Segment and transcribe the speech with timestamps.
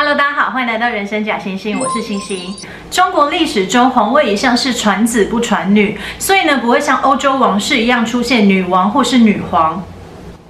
[0.00, 2.54] Hello，大家好，欢迎来到人生假星星，我是星星。
[2.88, 9.82] 中国历史中，皇位一向是传子不传女，所以呢，不会像欧洲王室一样出现女王或是女皇。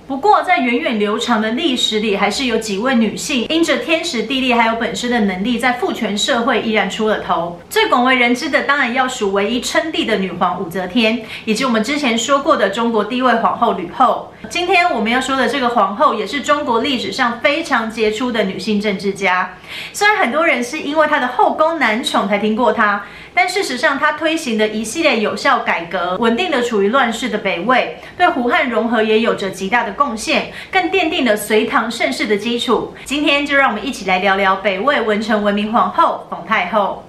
[0.08, 7.60] 不过，在源远流长的历史里，还是有几位女性因着天时地利还有本身的能力，在父权社会依然出了头。
[7.68, 14.32] 最广为人知的，当然要数唯一称帝的女皇武则天，以及我们之前说过的中国第一位皇后吕后。
[14.48, 19.54] 今天我们要说的这个皇后，也是中国历史上非常杰出的女性政治家。
[19.92, 23.04] 虽然很多人是因为她的后宫男宠才听过她，
[23.40, 32.92] 但事实上，他推行的一系列有效改革，稳定了处于乱世的北魏，对胡汉融合也有着极大的贡献，更奠定了隋唐盛世的基础。
[33.04, 37.04] 今天就让我们一起来聊聊北魏文成文明皇后冯太后。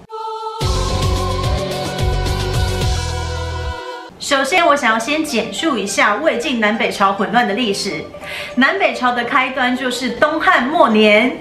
[4.19, 8.03] 首先，我想要先简述一下魏晋南北朝混乱的历史。
[8.53, 11.35] 南北朝的开端就是东汉末年。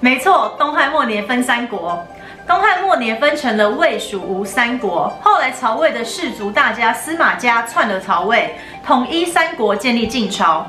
[0.00, 2.02] 没错，东汉末年分三国。
[2.48, 5.14] 东汉末年分成了魏、蜀、吴三国。
[5.20, 10.66] 后来曹魏的氏族大家司马家篡了曹魏，统一三国，建立晋朝。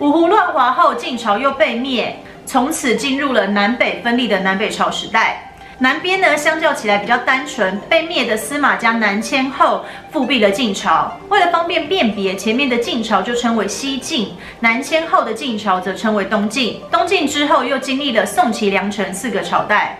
[0.00, 5.52] 五胡乱华后，晋朝又被灭，从此进入了南北分立的南北朝时代。
[5.78, 11.16] 南边呢，相较起来比较单纯，被灭的司马家南迁后，复辟了晋朝。
[11.28, 16.82] 为了方便辨别，前面的晋朝就称为西晋，南迁后的晋朝则称为东晋。
[16.90, 19.96] 东晋之后，又经历了宋齐梁陈四个朝代。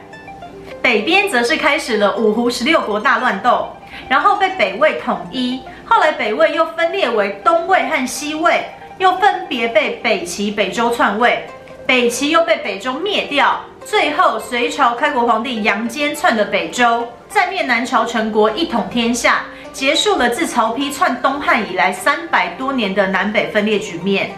[0.91, 3.69] 北边则是开始了五胡十六国大乱斗，
[4.09, 5.63] 然后被北魏统一。
[5.85, 8.65] 后来北魏又分裂为东魏和西魏，
[8.99, 11.47] 又分别被北齐、北周篡位，
[11.87, 13.61] 北齐又被北周灭掉。
[13.85, 24.33] 最后隋朝开国皇帝杨坚篡了北周，再灭南朝陈国，一统天下，结束了自曹丕篡东汉以来三百多年的南北分裂局面。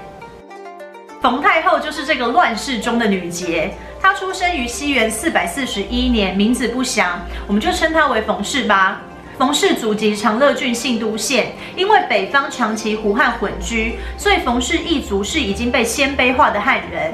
[1.23, 3.73] 冯太后就是这个乱世中的女杰。
[4.03, 9.00] 他出生于西元四百四十一年，名字不详，我们就称他为冯氏吧。
[9.39, 17.12] 冯氏祖籍长乐郡信都县，因为北方长期胡汉混居，所以冯氏一族是已经被鲜卑化的汉人。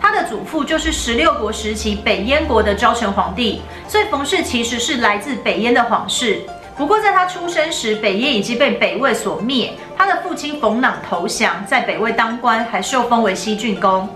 [0.00, 6.40] 他的祖父就是十六国时期北燕国的昭成皇帝，所以冯氏其实是来自北燕的皇室。
[6.80, 9.74] 不过，在他出生时，北燕已经被北魏所灭。
[9.98, 14.08] 他的父亲冯朗投降，在北魏当官，还受封为西郡公。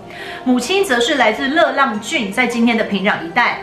[0.43, 3.59] 母亲则是来自乐浪郡，在今天的平壤一带。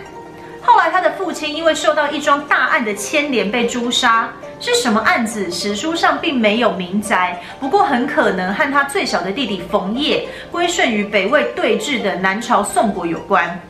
[0.63, 4.33] 后来，他的父亲因为受到一桩大案的牵连，被诛杀。
[4.61, 5.51] 是什么案子？
[5.51, 7.37] 史书上并没有明载。
[7.59, 13.61] 不过，很可能和他最小的弟弟冯业归顺于北魏对峙的南朝宋国有关。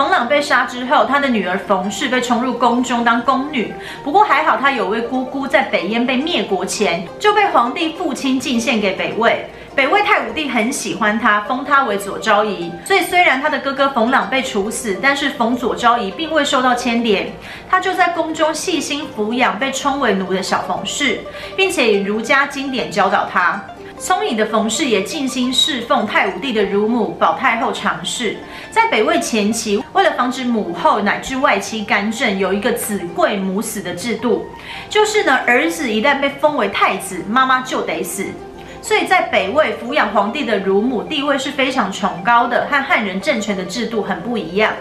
[0.00, 3.70] 冯朗被杀之后，他的女儿冯氏被冲入宫中当宫女。
[4.02, 9.44] 不过还好，他有位姑姑在北燕被灭国前就被皇帝父亲进献给北魏。
[9.76, 12.72] 北魏太武帝很喜欢他，封他为左昭仪。
[12.82, 17.30] 所以虽然他的哥哥冯朗被处死，但是冯左昭仪并未受到牵连。
[17.68, 21.20] 他就在宫中细心抚养被称为奴的小冯氏，
[21.54, 23.62] 并且以儒家经典教导他。
[24.00, 28.34] 聪颖的冯氏也尽心侍奉太武帝的乳母保太后常氏。
[28.70, 34.46] 在北魏前期，为了防止母后乃至外戚干政，有一个子贵母死的制度，
[34.88, 38.24] 就是呢，儿子一旦被封为太子，妈妈就得死。
[38.80, 44.72] 所以在北魏抚养皇帝的乳母地位是非常崇高的，和汉人政权的制度很不一样。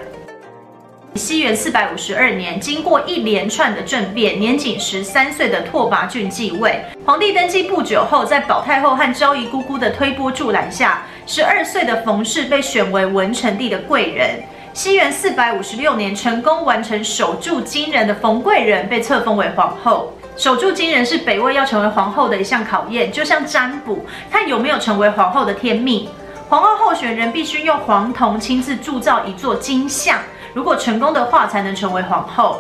[1.16, 6.80] 西元四百五十二年，经过一连串的政变，年仅十三岁的拓跋浚继位。
[7.06, 14.40] 皇帝登基不久后，在保太后和昭仪姑姑的推波助澜下，十二岁的冯氏被选为文成帝的贵人。
[14.72, 20.14] 西元四百五十六年，成功完成守住金人的冯贵人被册封为皇后。
[20.38, 26.08] 守住金人是北魏要成为皇后的一项考验，就像占卜，看有没有成为皇后的天命。
[26.48, 30.20] 皇后候选人必须用黄铜亲自铸造一座金像。
[30.60, 32.60] 如果成功的话，才能成为皇后。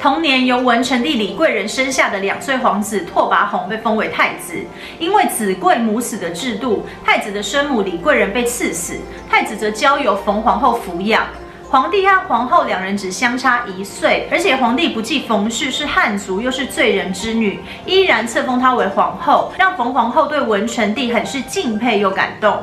[0.00, 4.52] 同年，由文成帝李贵人生下的两岁皇子拓跋宏被封为太子。
[4.98, 8.98] 因为子贵母死的制度，太子的生母李贵人被赐死，
[9.30, 11.24] 太子则交由冯皇后抚养。
[11.70, 22.58] 皇帝和皇后两人只相差一岁，而且皇帝不计冯氏是汉族，又是罪人之女，依然册封她为皇后，让冯皇后对文成帝很是敬佩又感动。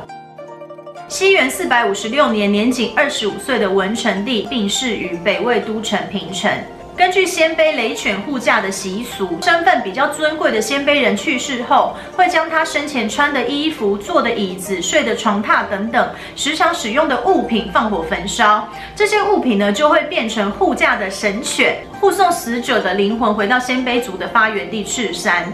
[1.14, 6.50] 西元四百五十六年，年仅二十五岁的文成帝病逝于北魏都城平城。
[6.96, 18.68] 根据鲜卑雷犬护驾的习俗，身份比较尊贵的鲜卑人去世后，会将他生前穿的衣服、坐的椅子、睡的床榻等等时常使用的物品放火焚烧。
[18.96, 25.46] 这些物品呢，就会变成护驾的神犬，护送死者的灵魂回到鲜卑族的发源地赤山。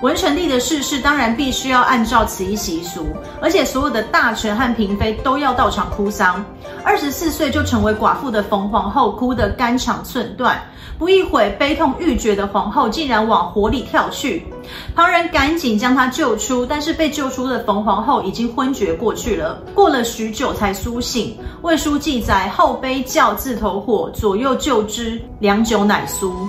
[0.00, 3.08] 文成帝的逝世当然必须要按照此一习俗，
[3.42, 6.44] 而且所有的大臣和嫔妃都要到场哭丧。
[6.84, 10.62] 二十四岁就成为寡妇的冯皇后哭得肝肠寸断，
[10.98, 14.46] 不一会悲痛欲绝的皇后竟然往火里跳去，
[14.94, 21.36] 旁人赶紧将她救出，但是被救出的冯皇后已经昏厥过去了，过了许久才苏醒。
[21.62, 26.48] 魏书记载：后悲叫自投火，左右救之，良久乃苏。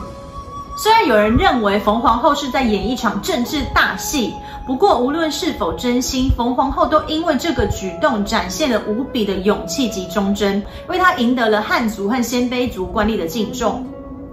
[0.81, 4.33] 虽然有人认为冯皇后是在演一场政治大戏，
[4.65, 13.85] 不过无论是否真心，冯皇后都因为这个举动展现了无比的勇气及忠贞，为她赢得了汉族和鲜卑族官吏的敬重。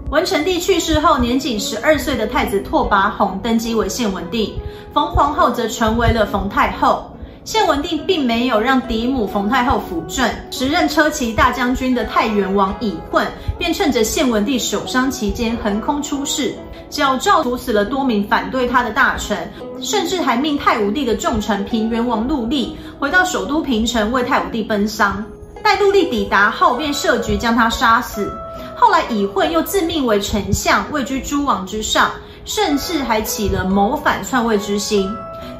[0.09, 4.57] 文成帝去世后，年仅十二岁的太子拓跋宏登基为献文帝，
[4.93, 7.11] 冯皇后则成为了冯太后。
[7.47, 13.25] 献文帝并没有让嫡母冯太后辅政，时任车骑大将军的太原王乙混
[13.57, 16.53] 便趁着献文帝守丧期间横空出世，
[16.89, 19.49] 矫诏处死了多名反对他的大臣，
[19.79, 25.23] 甚至还命太武帝的重臣平原王陆历回到首都平城为太武帝奔丧。
[25.63, 28.29] 待陆历抵达后，便设局将他杀死。
[28.75, 32.11] 后来乙混又自命为丞相，位居诸王之上，
[32.43, 35.09] 甚至还起了谋反篡位之心。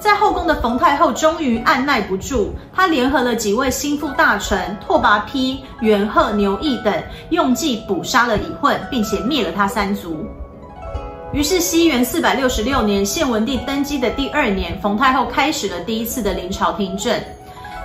[0.08, 6.94] 在后宫的冯太后终于按捺不住，她联合了几位心腹大臣拓跋丕、元贺、牛邑等，
[7.32, 10.26] 用计捕杀了乙混，并且灭了他三族。
[11.34, 17.14] 于是，西元四百六十六年，献文帝登基的第二年，冯太后开始了第一次的临朝听政。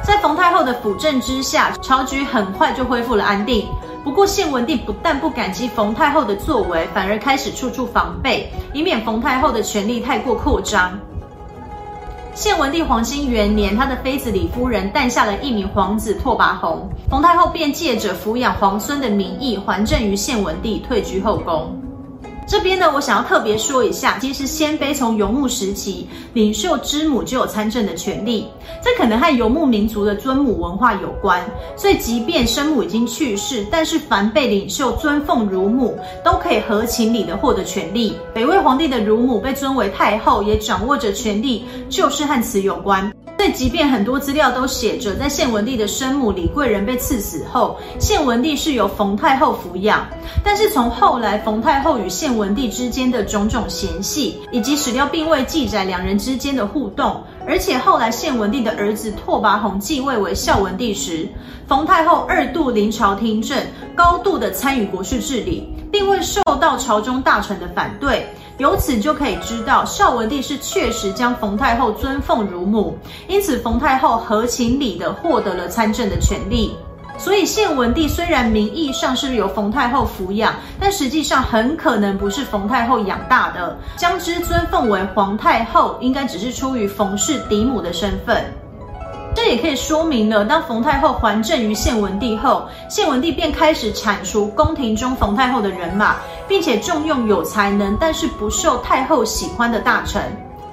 [0.04, 3.66] 在冯太后的辅政之下，朝局很快就恢复了安定。
[4.04, 10.96] 不过，献文帝不但不感激冯太后的作为，反而开始处处防备，以免冯太后的权力太过扩张。
[12.34, 21.78] 献文帝黄兴元年，他的妃子李夫人诞下了一名皇子拓跋宏，冯太后便借着抚养皇孙的名义还政于献文帝，退居后宫。
[22.46, 28.46] 这边呢，我想要特别说一下，其实鲜卑从游牧时期，领袖之母就有参政的权利，
[28.82, 31.42] 这可能和游牧民族的尊母文化有关。
[31.76, 38.16] 所以，即便生母已经去世，但是凡被领袖尊奉如母，都可以合情理的获得权利。
[38.34, 43.10] 北魏皇帝的乳母被尊为太后，也掌握着权力，就是和此有关。
[43.52, 50.06] 即便很多资料都写着，在献文帝的生母李贵人被赐死后，献文帝是由冯太后抚养。
[50.42, 61.28] 但是从后来冯太后与献文帝之间的种种嫌隙，以及史料并未记载两人之间的互动，而且后来献文帝的儿子拓跋宏继位为孝文帝时，
[61.68, 63.56] 冯太后二度临朝听政，
[63.94, 68.26] 高度的参与国事治理，并未受到朝中大臣的反对。
[68.58, 72.96] 由此就可以知道，孝文帝是确实将冯太后尊奉如母，
[73.28, 76.76] 因此冯太后合情理的获得了参政的权利。
[77.18, 88.44] 所以献文帝虽然名义上是由冯太后抚养，但实际上很可能不是冯太后养大的，将之尊奉为皇太后，应该只是出于冯氏嫡母的身份。
[89.34, 100.22] 这也可以说明了，当冯太后还政于献文帝后，献文帝便开始铲除宫廷中冯太后的人马，并且重用有才能但是不受太后喜欢的大臣。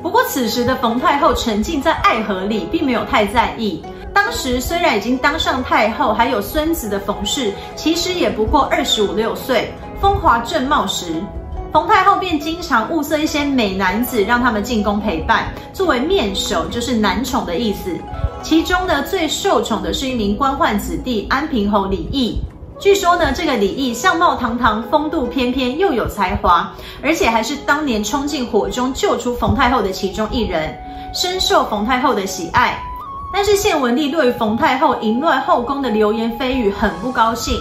[0.02, 3.84] 不过此时的冯太后沉浸在爱河里，并没有太在意。
[4.14, 11.24] 当时虽然已经当上太后，还有孙子的冯氏，其实也不过二十五六岁，风华正茂时。
[11.72, 17.96] 冯太后便经常物色一些美男子，让他们进宫陪伴，作为面首，就是男宠的意思。
[18.42, 22.40] 其中呢，最受宠的是一名官宦子弟安平侯李毅。
[22.80, 26.74] 据说呢，这个李毅相貌堂堂，风度翩翩，又有才华，
[27.04, 30.76] 而且还是当年冲进火中救出冯太后的其中一人，
[31.14, 32.82] 深受冯太后的喜爱。
[33.32, 37.56] 但是献文帝对于冯太后淫乱后宫的流言蜚语很不高兴。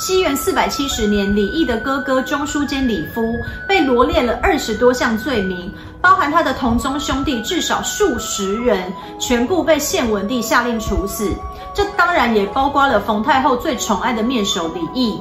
[0.00, 3.36] 西元四百七十年，李毅的哥哥中书监李夫
[3.68, 11.30] 被罗列了二十多项罪名，包含他的同宗兄弟至少数十人，全部被献文帝下令处死。
[11.74, 15.20] 这当然也包括了冯太后最宠爱的面首李毅。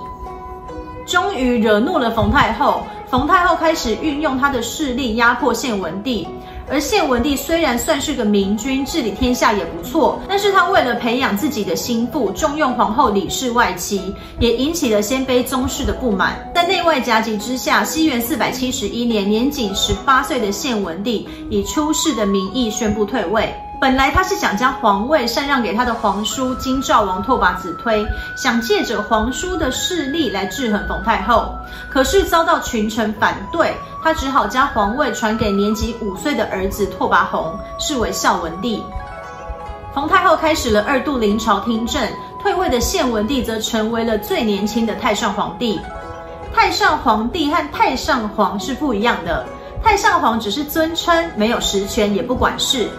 [1.06, 2.82] 终于惹怒了冯太后，
[3.12, 6.26] 冯太后开始运用她的势力压迫献文帝。
[6.70, 16.38] 而献文帝虽然算是个明君，治理天下也不错，但是他为了培养自己的心腹，重用皇后李氏外戚，也引起了鲜卑宗室的不满。
[16.54, 23.54] 在内外夹击之下，西元四百七十一年，年仅十八岁的献文帝以出世的名义宣布退位。
[23.80, 28.06] 本来他是想将皇位禅让给他的皇叔金兆王拓跋子推，
[28.36, 31.56] 想借着皇叔的势力来制衡冯太后，
[31.90, 38.84] 可是遭到群臣反对，他只好将皇位传给年仅五岁的儿子拓跋宏，是为孝文帝。
[39.96, 42.06] 冯太后开始了二度临朝听政，
[42.42, 45.80] 退位的献文帝则成为了最年轻的太上皇帝。
[46.54, 49.46] 太上皇帝和太上皇是不一样的。
[49.82, 52.90] 太上皇只是尊称，没有实权，也不管事。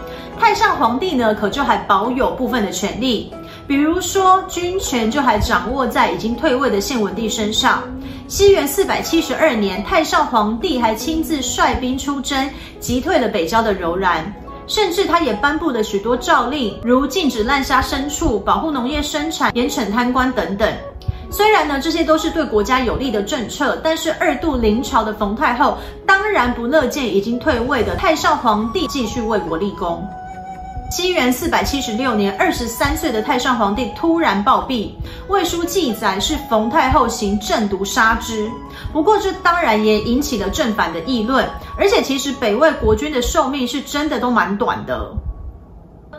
[0.40, 3.30] 太上皇帝呢，可就还保有部分的权利，
[3.68, 7.82] 比如说军权就还掌握在已经退位的献文帝身上。
[8.26, 14.32] 西元四百七十二年，太上皇帝还亲自率兵出征，击退了北郊的柔然。
[14.66, 20.72] 甚至他也颁布了许多诏令，如禁止滥杀牲畜、保护农业生产、严惩贪官等等。
[21.30, 30.02] 虽然呢，这些都是对国家有利的政策，但是二度临朝的冯太后当然不乐见已经退位的太上皇帝继续为国立功。
[30.90, 34.90] 西元四百七十六年，二十三岁的太上皇帝突然暴毙，
[35.28, 38.50] 魏书记载是冯太后行鸩毒杀之。
[38.92, 45.14] 不过这当然也引起了正反的议论，而且其实北魏国君的寿命是真的都蛮短的。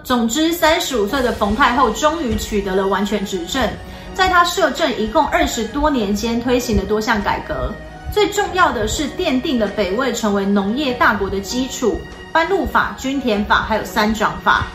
[0.05, 3.69] 总之，三十五岁的冯太后终于取得了完全执政，
[4.13, 7.73] 在她摄政一共二十多年间，推行了多项改革，
[8.11, 11.99] 最重要的是奠定了北魏成为农业大国的基础。
[12.33, 14.67] 班禄法、均田法，还有三长法。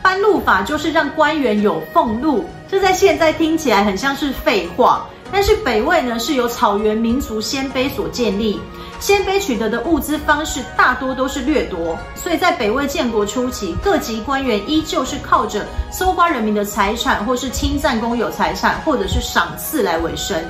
[0.00, 5.06] 班禄法就是让官员有俸禄，这在现在听起来很像是废话。
[5.30, 8.58] 但是北魏呢，是由草原民族鲜卑所建立，
[8.98, 20.42] 鲜卑取得的物资方式大多都是掠夺，所以在北魏建国初期，各级官员依旧是靠着搜刮人民的财产，或是侵占公有财产，或者是赏赐来维生。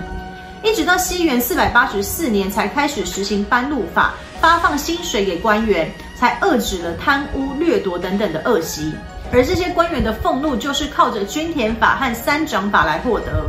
[0.63, 5.91] 一直到西元四百八十四年才开始实行颁禄法，发放薪水给官员。
[6.19, 8.93] 才遏止了贪污、掠夺等等的恶习，
[9.31, 13.47] 而这些官员的俸禄就是靠着均田法和三长法来获得。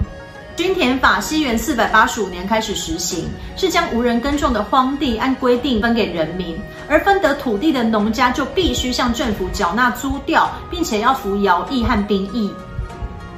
[0.56, 12.54] 均田法西元四百八十五年开始实行，是将无人耕种的荒地按规定分给人民，而分得土地的农家就必须向政府缴纳租调，并且要服徭役和兵役。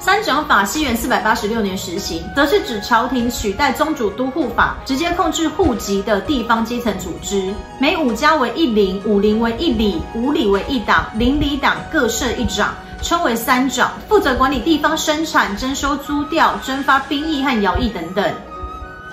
[0.03, 7.53] 三长法西元四百八十六年实行，则是指朝廷取代宗主都护法，直接控制户籍的地方基层组织。
[7.77, 18.33] 每五家为一陵，五陵为一里，五里为一党，邻里党各设一长，称为三长，负责管理地方生产、征收租调、征发兵役和徭役等等。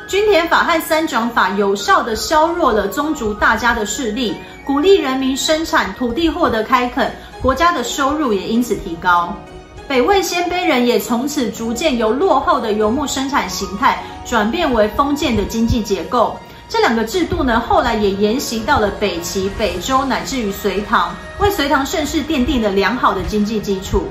[0.09, 9.37] 均田法和三长法有效地削弱了宗族大家的势力，鼓励人民生产，土地获得开垦，国家的收入也因此提高。
[9.88, 16.38] 北魏鲜卑人也从此逐渐由落后的游牧生产形态转变为封建的经济结构。
[16.68, 24.09] 这两个制度呢，后来也沿袭到了北齐、北周，乃至于隋唐，为隋唐盛世奠定了良好的经济基础。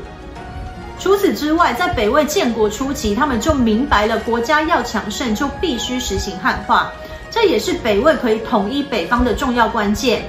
[0.99, 6.91] 除此之外，在北魏建国初期，他们就明白了国家要强盛，就必须实行汉化，
[7.29, 10.23] 这也是北魏可以统一北方的重要关键。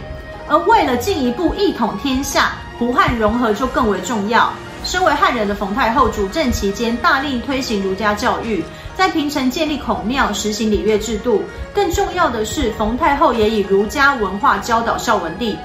[0.47, 4.53] 而为了进一步一统天下，胡汉融合就更为重要。
[4.85, 8.65] 身为汉人的冯太后主政期间，大力推行儒家教育，
[8.97, 11.43] 在平城建立孔庙，实行礼乐制度。
[11.75, 15.57] 更重要的是，冯太后也以儒家文化教导孝文帝。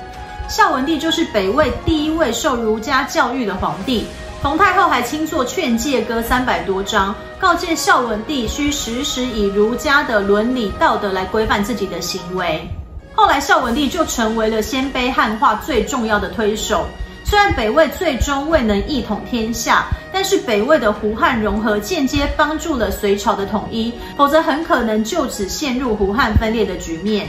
[0.49, 4.05] 孝文帝就是北魏第一位受儒家教育的皇帝。
[4.41, 12.67] 冯太后还亲作劝诫歌三百多章，告诫孝文帝需时时以儒家的伦理道德来规范自己的行为。
[13.15, 16.85] 后来，孝文帝就成为了鲜卑汉化最重要的推手。
[17.33, 27.27] 虽然北魏最终未能一统天下，但是北魏的胡汉融合间接帮助了隋朝的统一，否则很可能就此陷入胡汉分裂的局面。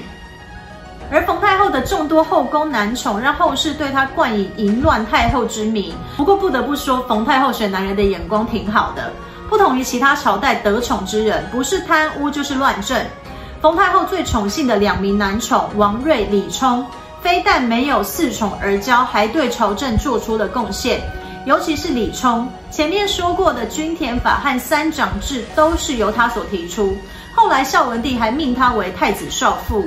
[1.11, 5.95] 而冯太后的众多后宫男宠，让后世对她冠以淫乱太后之名。
[6.19, 9.11] 不过不得不说，冯太后选男人的眼光挺好的，
[9.49, 13.03] 不同于其他朝代得宠之人，不是贪污就是乱政。
[13.63, 16.85] 冯太后最宠幸的两名男宠王睿、李冲。
[17.25, 21.01] 非但没有恃宠而骄，还对朝政做出了贡献。
[21.47, 26.95] 尤其是李聪，前面说过的均田法和三长制都是由他所提出。
[27.35, 29.87] 后来孝文帝还命他为太子少傅。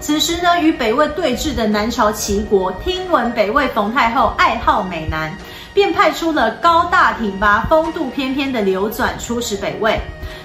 [0.00, 5.34] 此时呢，与北魏对峙的南朝齐国，听闻北魏冯太后爱好美男，
[5.72, 9.98] 便派出了高大挺拔、风度翩翩的刘转出使北魏。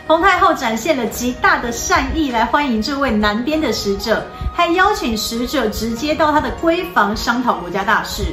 [0.08, 4.26] 冯太后展现了极大的善意来欢迎这位南边的使者。
[4.58, 8.24] 还邀请使者直接到他的闺房商讨国家大事。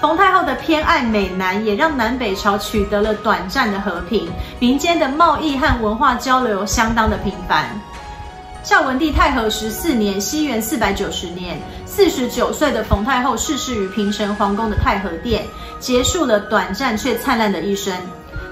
[0.00, 4.26] 冯太后的偏爱美男，也让南北朝取得了短暂的和平，
[4.58, 7.68] 民间的贸易和文化交流相当的频繁。
[8.62, 15.44] 孝文帝太和十四年（西元四百九十年），四十九岁的冯太后逝世于平城皇宫的太和殿，
[15.78, 17.92] 结束了短暂却灿烂的一生。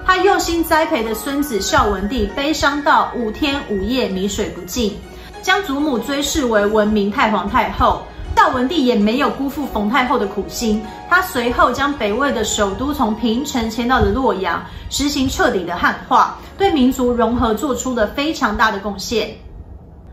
[0.04, 4.98] 她用心栽培的孙子孝文帝，悲伤到五天五夜米水不进。
[5.42, 8.02] 将祖母追谥为文明太皇太后，
[8.36, 10.82] 孝文帝也没有辜负冯太后的苦心。
[11.08, 19.28] 他随后将北魏的首都从平城迁到了洛阳，实行彻底的汉化，对民族融合做出了非常大的贡献。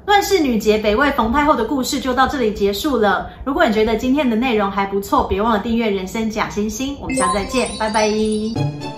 [0.06, 3.30] 乱世女杰北魏冯太后的故事就到这里结束了。
[3.46, 6.98] 如果你觉得今天的内容还不错，别忘了订阅人生假星星。
[7.00, 8.97] 我们下次再见，拜拜。